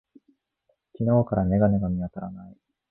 [0.97, 2.57] 昨日から眼鏡が見当たらない。